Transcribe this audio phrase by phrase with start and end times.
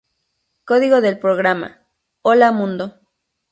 [0.65, 1.85] Código del programa
[2.23, 2.99] ¡Hola Mundo!